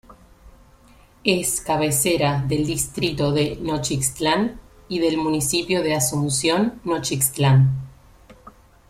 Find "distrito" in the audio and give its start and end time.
2.65-3.31